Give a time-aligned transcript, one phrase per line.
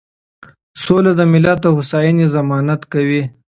[0.83, 3.23] سوله د ملت د هوساینې ضمانت کوي.